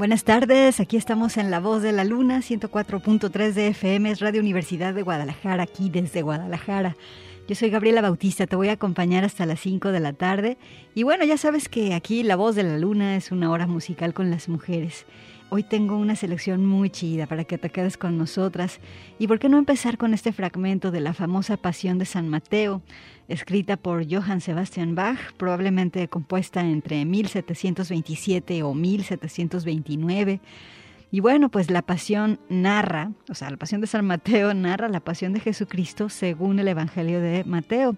[0.00, 4.40] Buenas tardes, aquí estamos en La Voz de la Luna, 104.3 de FM, es Radio
[4.40, 6.96] Universidad de Guadalajara, aquí desde Guadalajara.
[7.46, 10.56] Yo soy Gabriela Bautista, te voy a acompañar hasta las 5 de la tarde.
[10.94, 14.14] Y bueno, ya sabes que aquí La Voz de la Luna es una hora musical
[14.14, 15.04] con las mujeres.
[15.50, 18.80] Hoy tengo una selección muy chida para que te quedes con nosotras.
[19.18, 22.80] ¿Y por qué no empezar con este fragmento de la famosa Pasión de San Mateo?
[23.30, 30.40] Escrita por Johann Sebastian Bach, probablemente compuesta entre 1727 o 1729.
[31.12, 35.00] Y bueno, pues la pasión narra, o sea, la pasión de San Mateo narra la
[35.00, 37.96] pasión de Jesucristo según el Evangelio de Mateo.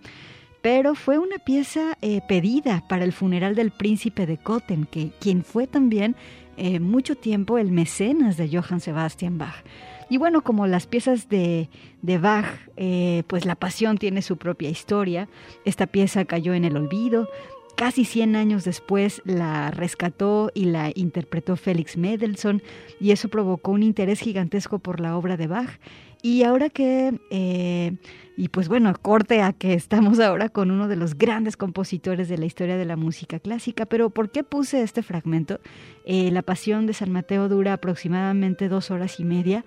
[0.61, 5.43] Pero fue una pieza eh, pedida para el funeral del príncipe de Cotten, que, quien
[5.43, 6.15] fue también
[6.57, 9.65] eh, mucho tiempo el mecenas de Johann Sebastian Bach.
[10.09, 11.69] Y bueno, como las piezas de,
[12.03, 12.47] de Bach,
[12.77, 15.29] eh, pues la pasión tiene su propia historia.
[15.65, 17.29] Esta pieza cayó en el olvido.
[17.77, 22.63] Casi 100 años después la rescató y la interpretó Félix Mendelssohn
[23.01, 25.81] y eso provocó un interés gigantesco por la obra de Bach.
[26.23, 27.97] Y ahora que, eh,
[28.37, 32.39] y pues bueno, corte a que estamos ahora con uno de los grandes compositores de
[32.39, 35.61] la historia de la música clásica, pero ¿por qué puse este fragmento?
[36.07, 39.65] Eh, la Pasión de San Mateo dura aproximadamente dos horas y media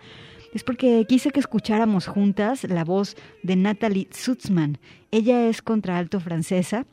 [0.53, 4.77] es porque quise que escucháramos juntas la voz de Natalie Sutzman.
[5.11, 6.85] Ella es contraalto francesa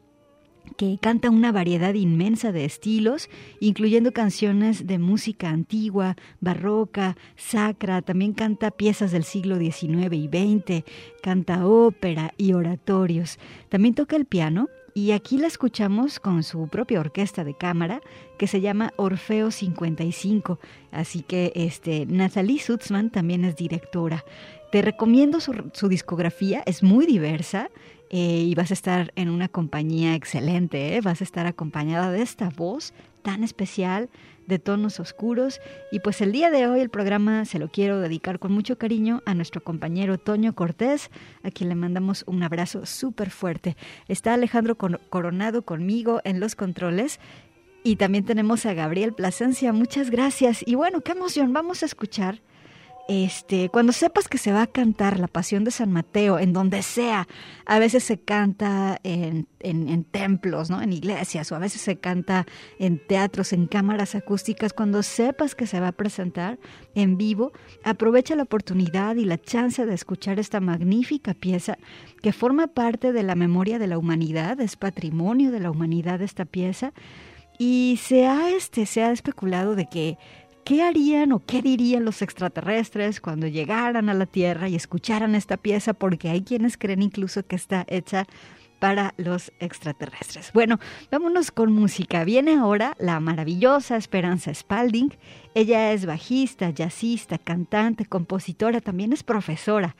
[0.72, 3.28] que canta una variedad inmensa de estilos,
[3.60, 10.84] incluyendo canciones de música antigua, barroca, sacra, también canta piezas del siglo XIX y XX,
[11.22, 13.38] canta ópera y oratorios.
[13.68, 18.02] También toca el piano y aquí la escuchamos con su propia orquesta de cámara
[18.38, 20.58] que se llama Orfeo 55.
[20.90, 24.24] Así que este, Nathalie Sutzman también es directora.
[24.70, 27.70] Te recomiendo su, discografía, es muy diversa
[28.12, 30.94] eh, y vas a estar en una compañía excelente.
[30.94, 31.00] ¿eh?
[31.00, 32.92] Vas a estar acompañada de esta voz
[33.22, 34.10] tan especial
[34.46, 35.60] de tonos oscuros.
[35.90, 39.22] Y pues el día de hoy el programa se lo quiero dedicar con mucho cariño
[39.24, 41.10] a nuestro compañero Toño Cortés,
[41.42, 43.76] a quien le mandamos un abrazo súper fuerte.
[44.08, 47.18] Está Alejandro Coronado conmigo en los controles.
[47.84, 49.72] Y también tenemos a Gabriel Plasencia.
[49.72, 50.62] Muchas gracias.
[50.66, 51.52] Y bueno, qué emoción.
[51.52, 52.40] Vamos a escuchar
[53.08, 56.82] este, cuando sepas que se va a cantar la Pasión de San Mateo, en donde
[56.82, 57.26] sea,
[57.66, 60.80] a veces se canta en, en, templos, ¿no?
[60.80, 62.46] en iglesias, o a veces se canta
[62.78, 66.58] en teatros, en cámaras acústicas, cuando sepas que se va a presentar
[66.94, 67.52] en vivo,
[67.84, 71.78] aprovecha la oportunidad y la chance de escuchar esta magnífica pieza
[72.22, 76.44] que forma parte de la memoria de la humanidad, es patrimonio de la humanidad esta
[76.44, 76.92] pieza,
[77.58, 80.18] y se ha, este, se ha especulado de que
[80.64, 85.56] ¿Qué harían o qué dirían los extraterrestres cuando llegaran a la Tierra y escucharan esta
[85.56, 85.92] pieza?
[85.92, 88.26] Porque hay quienes creen incluso que está hecha
[88.78, 90.52] para los extraterrestres.
[90.52, 90.78] Bueno,
[91.10, 92.22] vámonos con música.
[92.24, 95.12] Viene ahora la maravillosa Esperanza Spalding.
[95.54, 99.96] Ella es bajista, jazzista, cantante, compositora, también es profesora.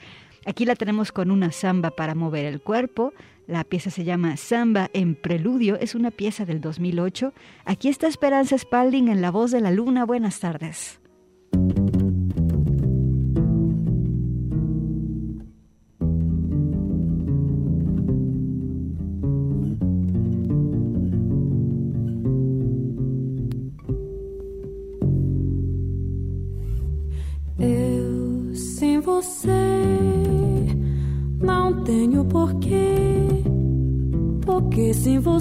[0.47, 3.12] Aquí la tenemos con una samba para mover el cuerpo.
[3.46, 7.32] La pieza se llama Samba en Preludio, es una pieza del 2008.
[7.64, 10.04] Aquí está Esperanza Spalding en La Voz de la Luna.
[10.04, 11.01] Buenas tardes.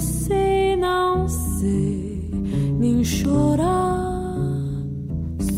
[0.02, 2.28] Você não sei
[2.78, 4.32] nem chorar.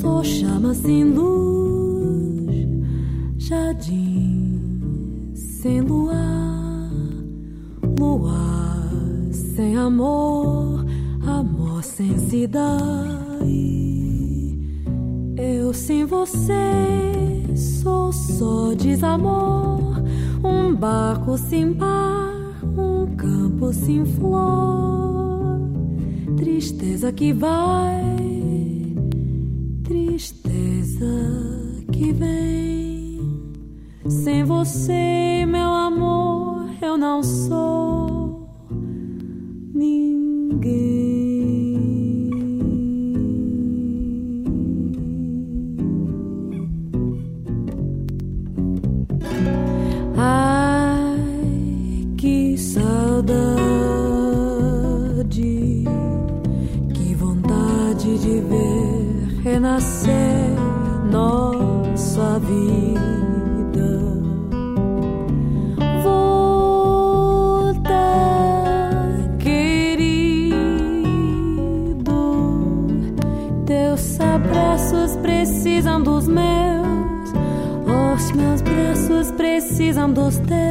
[0.00, 2.54] Só chama sem luz,
[3.38, 6.90] jardim sem luar,
[7.98, 8.90] luar
[9.32, 10.84] sem amor,
[11.26, 13.54] amor sem cidade.
[15.38, 16.52] Eu sem você
[17.56, 20.02] sou só desamor
[20.44, 22.33] um barco sem par,
[23.74, 25.58] doce flor,
[26.36, 28.04] tristeza que vai,
[29.82, 31.04] tristeza
[31.90, 33.20] que vem.
[34.08, 38.48] Sem você, meu amor, eu não sou
[39.74, 40.93] ninguém.
[59.64, 60.52] renascer
[61.10, 62.84] nossa vida.
[66.02, 67.88] Volta,
[69.38, 70.54] querido,
[73.64, 77.32] teus abraços precisam dos meus,
[77.86, 80.63] os meus braços precisam dos teus.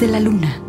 [0.00, 0.63] de la luna.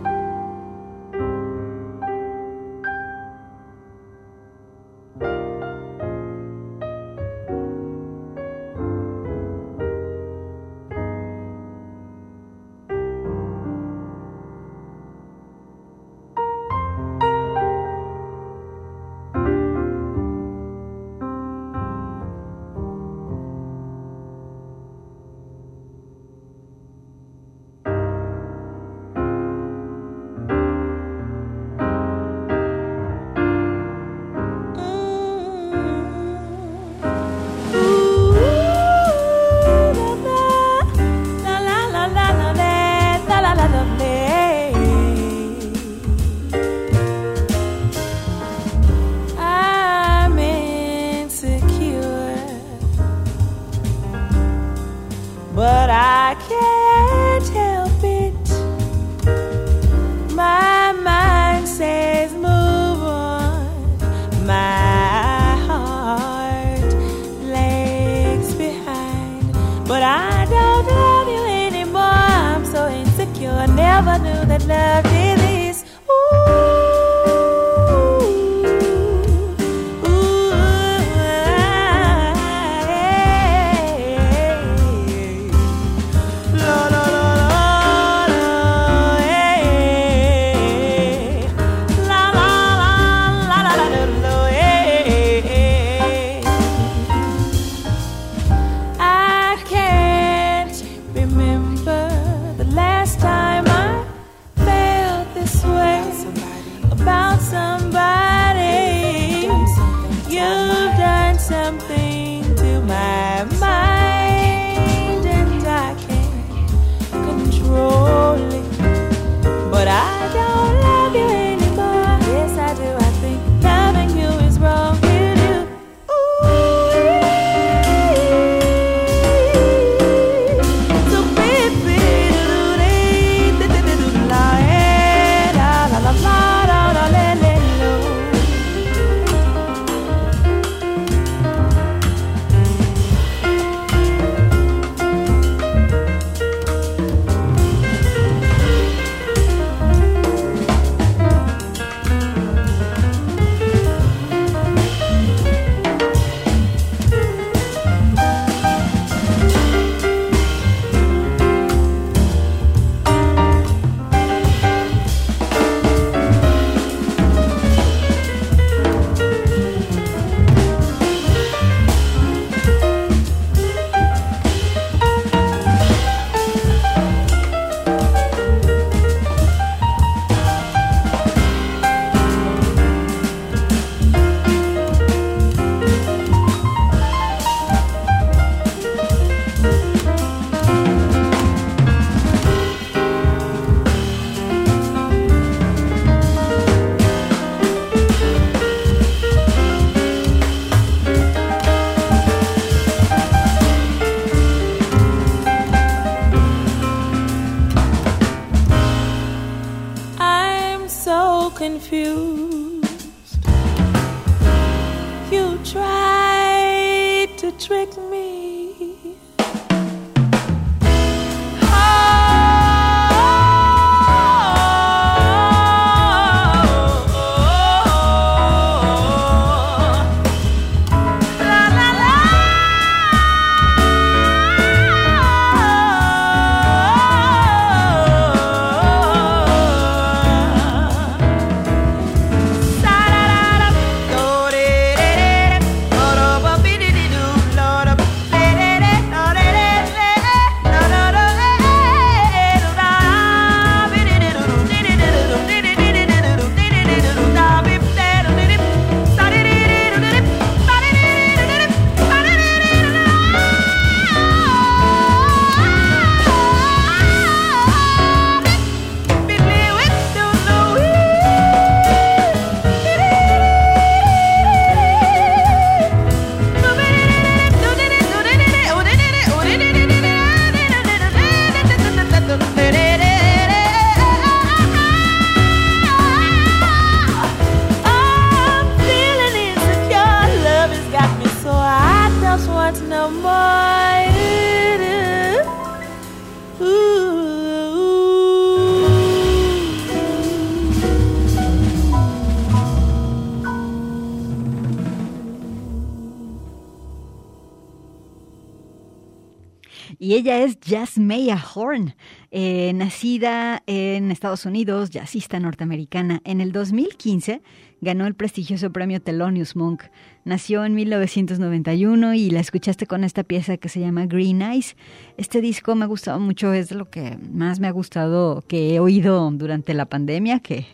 [310.14, 311.96] Ella es Jasmaya Horn,
[312.32, 316.22] eh, nacida en Estados Unidos, jazzista norteamericana.
[316.24, 317.42] En el 2015
[317.82, 319.84] ganó el prestigioso premio Thelonious Monk.
[320.24, 324.76] Nació en 1991 y la escuchaste con esta pieza que se llama Green Eyes.
[325.18, 328.80] Este disco me ha gustado mucho, es lo que más me ha gustado que he
[328.80, 330.66] oído durante la pandemia, que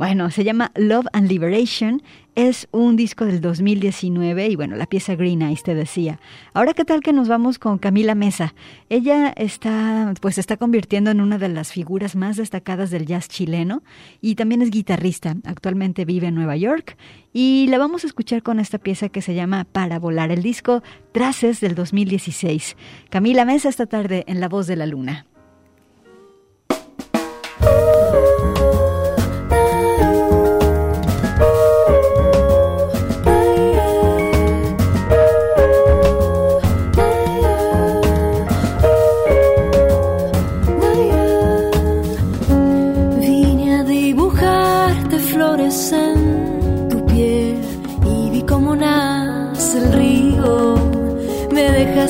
[0.00, 2.02] bueno, se llama Love and Liberation.
[2.34, 6.18] Es un disco del 2019 y bueno, la pieza Green Eyes te decía.
[6.54, 8.54] Ahora, ¿qué tal que nos vamos con Camila Mesa?
[8.88, 13.28] Ella está, pues, se está convirtiendo en una de las figuras más destacadas del jazz
[13.28, 13.82] chileno
[14.22, 15.36] y también es guitarrista.
[15.44, 16.96] Actualmente vive en Nueva York
[17.34, 20.82] y la vamos a escuchar con esta pieza que se llama Para volar, el disco
[21.12, 22.74] Traces del 2016.
[23.10, 25.26] Camila Mesa esta tarde en La Voz de la Luna.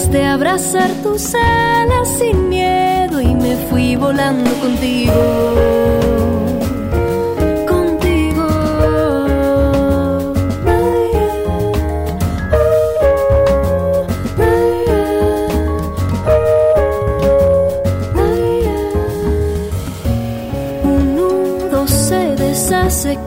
[0.01, 5.13] Dejaste abrazar tus alas sin miedo y me fui volando contigo.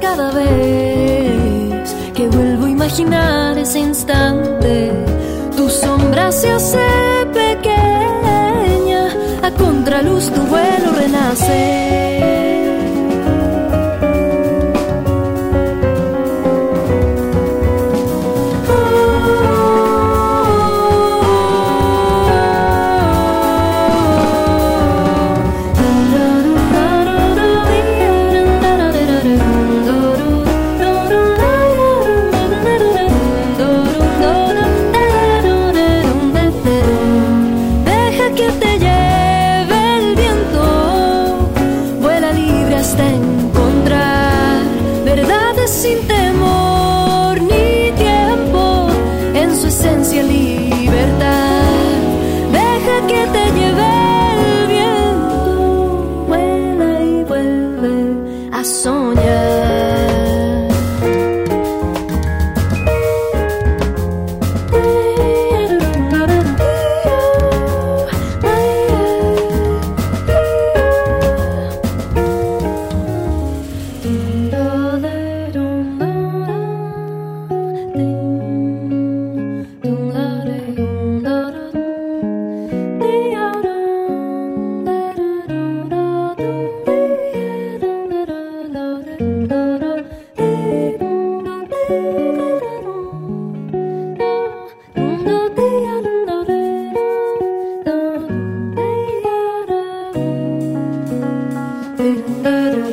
[0.02, 4.53] cada vez que vuelvo a imaginar ese instante.
[6.32, 6.80] Se hace
[7.32, 9.08] pequeña,
[9.44, 12.23] a contraluz tu vuelo renace.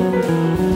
[0.01, 0.70] Música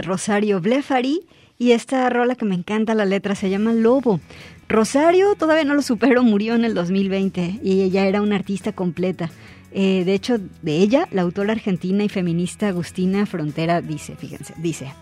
[0.00, 1.20] Rosario Blefari.
[1.58, 4.20] Y esta rola que me encanta la letra se llama Lobo.
[4.68, 9.30] Rosario todavía no lo supero, murió en el 2020 y ella era una artista completa.
[9.74, 14.92] Eh, de hecho, de ella, la autora argentina y feminista Agustina Frontera dice, fíjense, dice,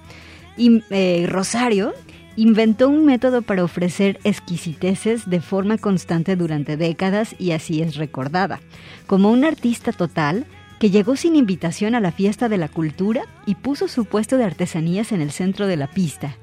[0.59, 1.93] eh, Rosario
[2.37, 8.61] inventó un método para ofrecer exquisiteces de forma constante durante décadas y así es recordada,
[9.07, 10.47] como una artista total
[10.81, 14.45] que llegó sin invitación a la fiesta de la cultura y puso su puesto de
[14.45, 16.37] artesanías en el centro de la pista.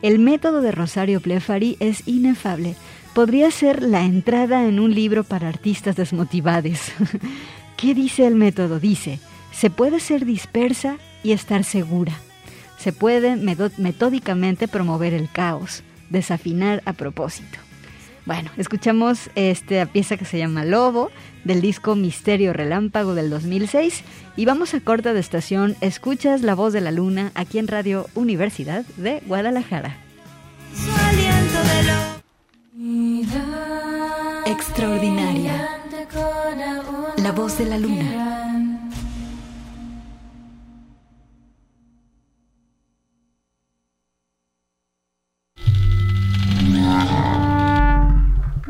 [0.00, 2.74] El método de Rosario Plefari es inefable.
[3.14, 6.90] Podría ser la entrada en un libro para artistas desmotivados.
[7.76, 8.80] ¿Qué dice el método?
[8.80, 9.20] Dice,
[9.52, 12.14] se puede ser dispersa y estar segura.
[12.78, 17.58] Se puede metódicamente promover el caos, desafinar a propósito.
[18.26, 21.12] Bueno, escuchamos esta pieza que se llama Lobo
[21.44, 24.02] del disco Misterio Relámpago del 2006
[24.36, 25.76] y vamos a corta de estación.
[25.80, 29.98] Escuchas La Voz de la Luna aquí en Radio Universidad de Guadalajara.
[34.44, 35.68] Extraordinaria.
[37.18, 38.25] La Voz de la Luna.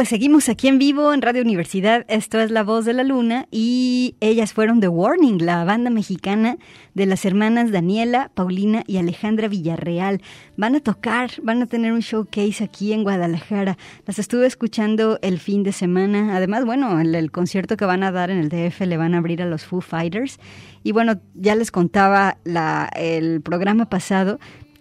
[0.00, 2.06] Pues seguimos aquí en vivo en Radio Universidad.
[2.08, 6.56] Esto es La Voz de la Luna y ellas fueron The Warning, la banda mexicana
[6.94, 10.22] de las hermanas Daniela, Paulina y Alejandra Villarreal.
[10.56, 13.76] Van a tocar, van a tener un showcase aquí en Guadalajara.
[14.06, 16.34] Las estuve escuchando el fin de semana.
[16.34, 19.42] Además, bueno, el, concierto que van a dar en el DF le van a abrir
[19.42, 20.38] a los Foo Fighters.
[20.82, 22.38] Y bueno, ya les contaba
[22.96, 24.38] el programa pasado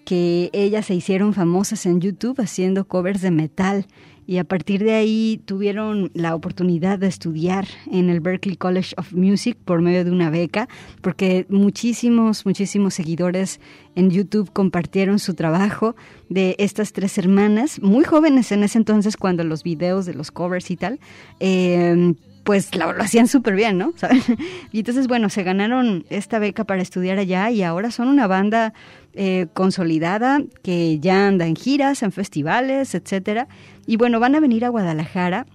[0.10, 3.86] que ellas se hicieron famosas en YouTube haciendo covers de metal.
[4.26, 9.14] Y a partir de ahí tuvieron la oportunidad de estudiar en el Berklee College of
[9.14, 10.68] Music por medio de una beca,
[11.02, 13.60] porque muchísimos, muchísimos seguidores
[13.94, 15.96] en YouTube compartieron su trabajo
[16.28, 20.72] de estas tres hermanas, muy jóvenes en ese entonces cuando los videos de los covers
[20.72, 21.00] y tal,
[21.40, 22.16] eh,
[22.50, 23.94] pues lo, hacían súper bien, ¿no?
[24.72, 28.74] Y entonces, bueno, se ganaron esta beca para estudiar allá y ahora son una banda
[29.14, 33.48] eh, consolidada que ya anda en giras, en festivales, etcétera.
[33.86, 35.46] Y bueno, van a venir a Guadalajara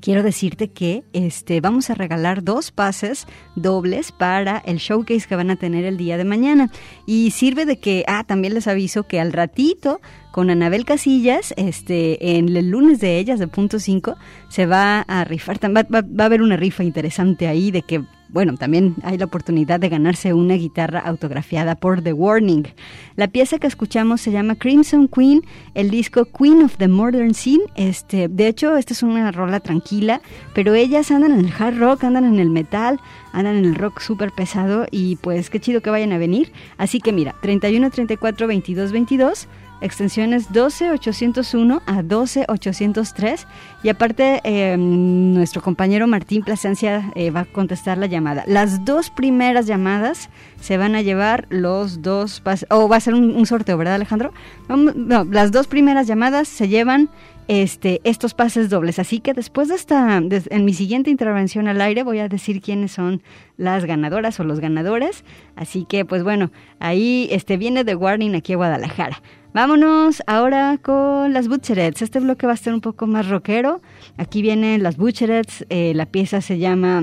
[0.00, 3.26] quiero decirte que este vamos a regalar dos pases
[3.56, 6.70] dobles para el showcase que van a tener el día de mañana.
[7.06, 10.00] Y sirve de que ah también les aviso que al ratito
[10.32, 14.16] con Anabel Casillas este en el lunes de ellas de punto 5
[14.48, 18.04] se va a rifar va, va, va a haber una rifa interesante ahí de que
[18.32, 22.68] bueno, también hay la oportunidad de ganarse una guitarra autografiada por The Warning.
[23.16, 25.42] La pieza que escuchamos se llama Crimson Queen,
[25.74, 27.64] el disco Queen of the Modern Scene.
[27.74, 30.20] Este, de hecho, esta es una rola tranquila,
[30.54, 33.00] pero ellas andan en el hard rock, andan en el metal,
[33.32, 36.52] andan en el rock súper pesado y pues qué chido que vayan a venir.
[36.78, 39.48] Así que mira, 31 34 22 22
[39.80, 43.46] extensiones 12801 a 12803
[43.82, 48.44] y aparte eh, nuestro compañero Martín Plasencia eh, va a contestar la llamada.
[48.46, 50.28] Las dos primeras llamadas
[50.60, 54.32] se van a llevar los dos o va a ser un, un sorteo, ¿verdad Alejandro?
[54.68, 57.10] No, las dos primeras llamadas se llevan
[57.50, 59.00] este, estos pases dobles.
[59.00, 62.92] Así que después de esta, en mi siguiente intervención al aire voy a decir quiénes
[62.92, 63.22] son
[63.56, 65.24] las ganadoras o los ganadores.
[65.56, 69.20] Así que, pues bueno, ahí este, viene The Warning aquí a Guadalajara.
[69.52, 72.02] Vámonos ahora con las Butcherets.
[72.02, 73.82] Este bloque va a estar un poco más rockero.
[74.16, 75.66] Aquí vienen las Butcherets.
[75.70, 77.02] Eh, la pieza se llama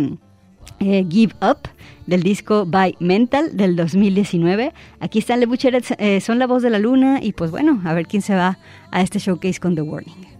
[0.79, 1.67] eh, Give Up
[2.05, 4.71] del disco By Mental del 2019.
[5.01, 7.93] Aquí están las Butcherets, eh, son la voz de la luna y pues bueno, a
[7.93, 8.57] ver quién se va
[8.91, 10.36] a este showcase con The Warning.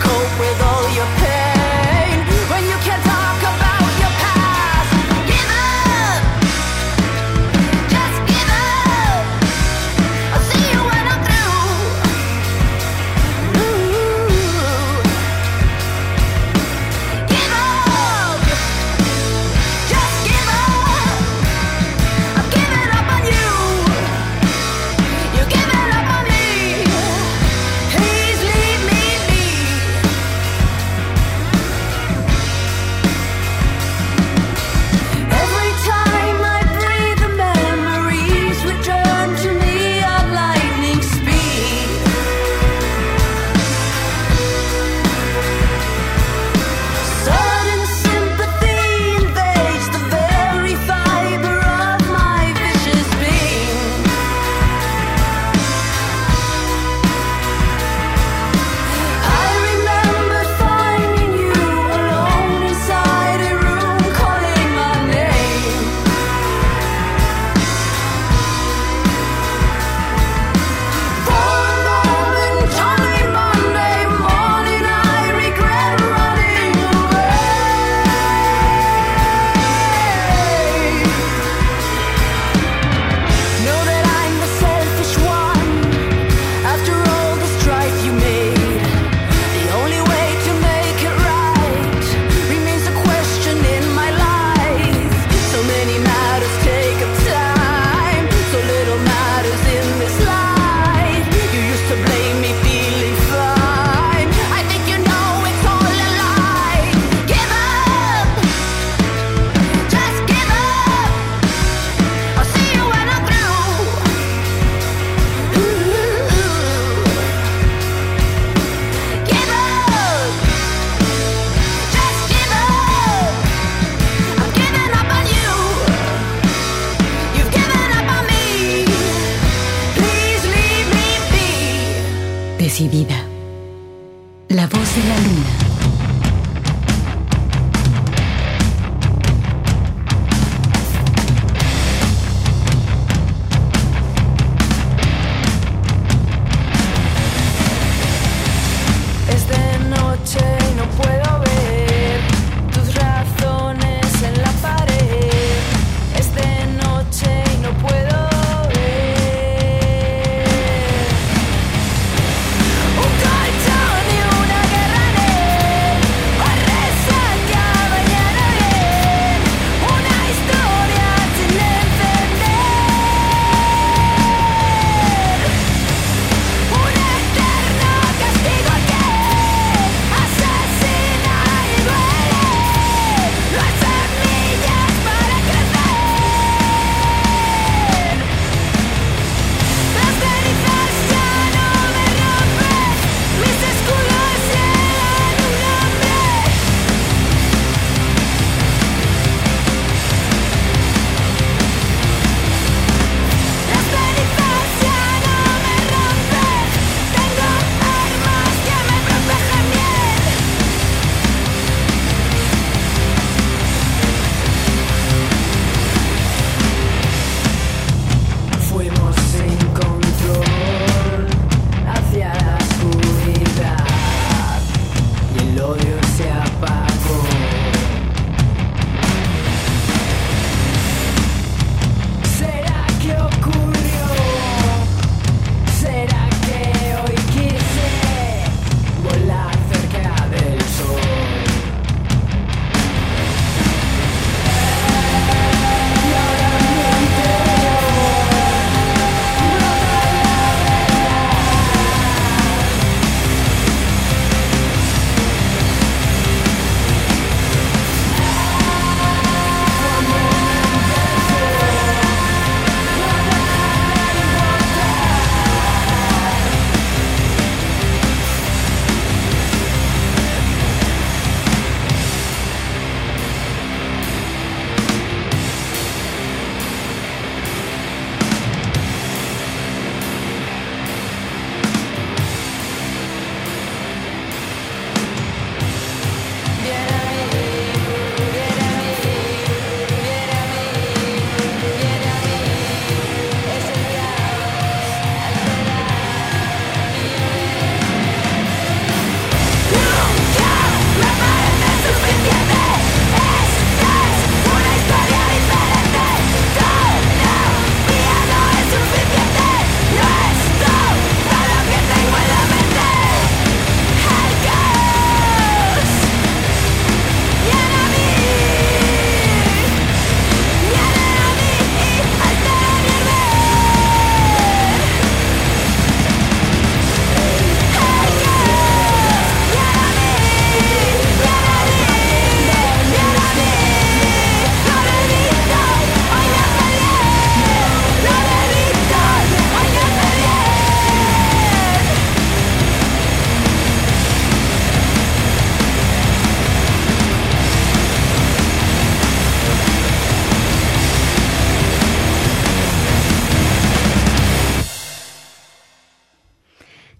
[0.00, 1.47] cope with all your pain.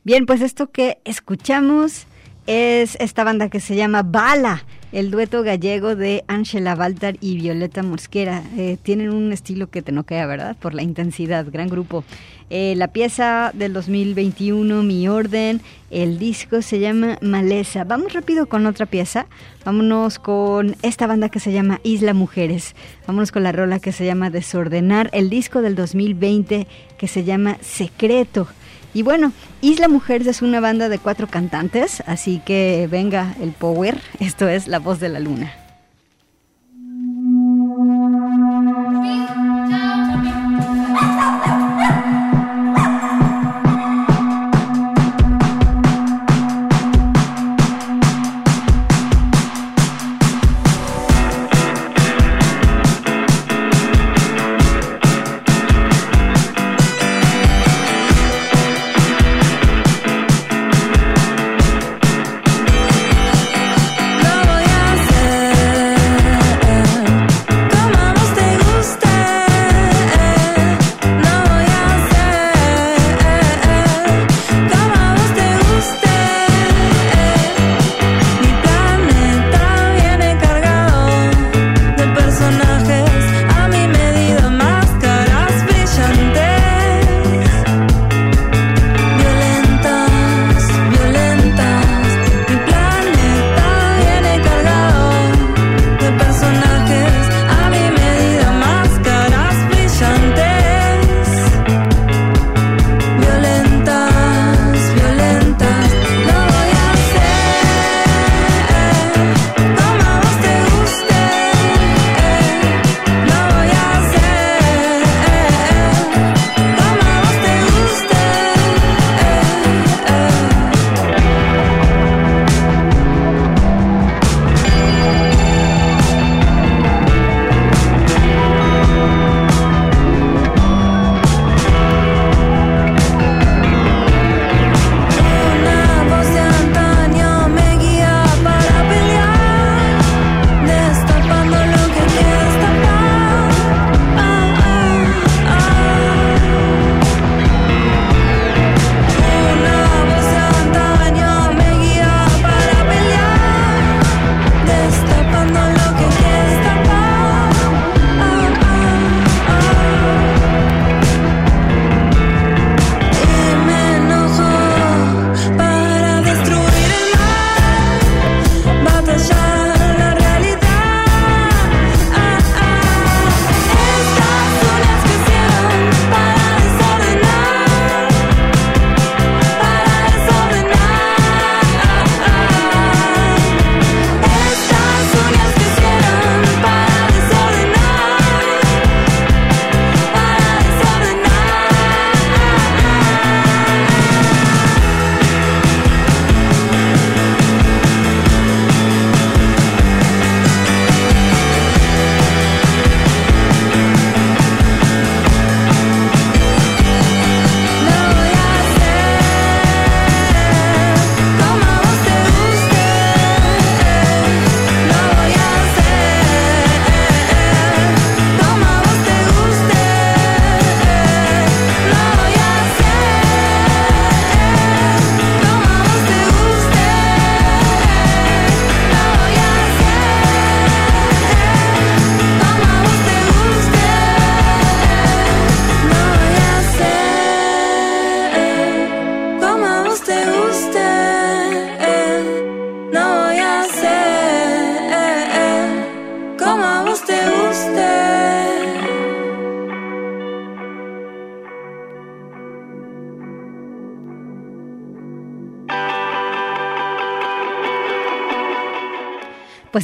[0.09, 2.07] Bien, pues esto que escuchamos
[2.47, 7.83] es esta banda que se llama Bala, el dueto gallego de Ángela Baltar y Violeta
[7.83, 8.43] Mosquera.
[8.57, 10.57] Eh, tienen un estilo que te no queda, ¿verdad?
[10.57, 12.05] Por la intensidad, gran grupo.
[12.49, 17.85] Eh, la pieza del 2021, Mi Orden, el disco se llama Maleza.
[17.85, 19.27] Vamos rápido con otra pieza.
[19.67, 22.75] Vámonos con esta banda que se llama Isla Mujeres.
[23.07, 27.59] Vámonos con la rola que se llama Desordenar, el disco del 2020 que se llama
[27.61, 28.49] Secreto.
[28.95, 34.01] Y bueno, Isla Mujeres es una banda de cuatro cantantes, así que venga el power,
[34.21, 35.53] esto es La Voz de la Luna.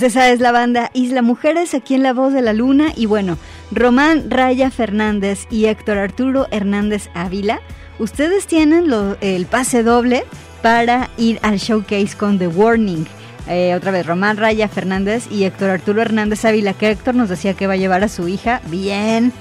[0.06, 3.38] Esa es la banda Isla Mujeres aquí en La Voz de la Luna y bueno,
[3.70, 7.60] Román Raya Fernández y Héctor Arturo Hernández Ávila,
[7.98, 10.24] ustedes tienen el pase doble
[10.62, 13.06] para ir al showcase con The Warning.
[13.48, 17.54] Eh, otra vez, Román Raya Fernández y Héctor Arturo Hernández Ávila, que Héctor nos decía
[17.54, 18.60] que va a llevar a su hija.
[18.66, 19.32] Bien.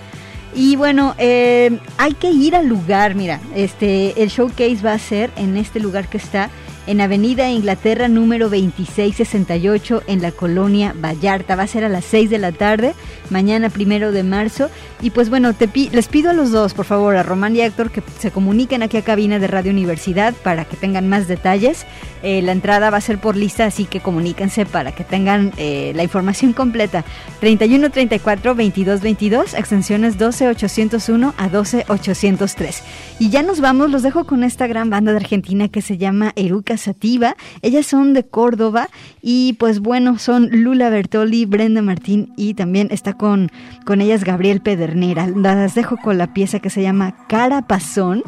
[0.55, 5.31] Y bueno, eh, hay que ir al lugar, mira, este, el showcase va a ser
[5.35, 6.49] en este lugar que está
[6.87, 11.55] en Avenida Inglaterra número 2668 en la colonia Vallarta.
[11.55, 12.93] Va a ser a las 6 de la tarde,
[13.29, 14.69] mañana primero de marzo.
[15.01, 17.65] Y pues bueno, te les pido a los dos, por favor, a Román y a
[17.65, 21.85] Héctor, que se comuniquen aquí a cabina de Radio Universidad para que tengan más detalles.
[22.21, 25.91] Eh, la entrada va a ser por lista, así que comuníquense para que tengan eh,
[25.95, 27.03] la información completa.
[27.41, 32.83] 31 34 22 22, extensiones 12 801 a 12 803.
[33.19, 36.31] Y ya nos vamos, los dejo con esta gran banda de Argentina que se llama
[36.35, 37.35] Eruca Sativa.
[37.61, 38.89] Ellas son de Córdoba
[39.21, 43.51] y pues bueno, son Lula Bertoli, Brenda Martín y también está con,
[43.85, 45.27] con ellas Gabriel Pedernera.
[45.27, 48.23] Las dejo con la pieza que se llama Carapazón.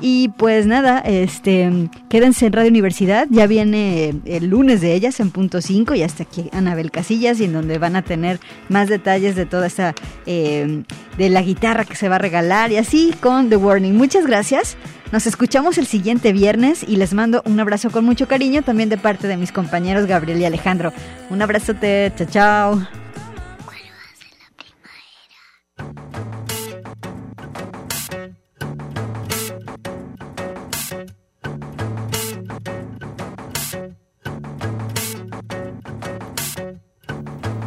[0.00, 3.26] Y pues nada, este, quédense en Radio Universidad.
[3.30, 7.44] Ya viene el lunes de ellas en punto 5 y hasta aquí Anabel Casillas y
[7.44, 9.94] en donde van a tener más detalles de toda esa,
[10.26, 10.82] eh,
[11.18, 13.96] de la guitarra que se va a regalar y así con The Warning.
[13.96, 14.76] Muchas gracias.
[15.12, 18.96] Nos escuchamos el siguiente viernes y les mando un abrazo con mucho cariño también de
[18.96, 20.92] parte de mis compañeros Gabriel y Alejandro.
[21.30, 22.88] Un abrazote, chao, chao.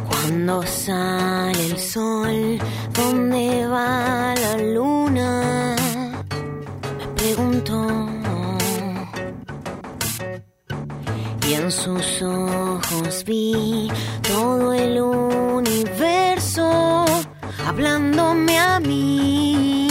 [0.08, 2.58] Cuando sale el sol,
[2.94, 5.03] ¿dónde va la luna?
[11.48, 13.90] Y en sus ojos vi
[14.22, 17.04] todo el universo
[17.66, 19.88] hablándome a mí.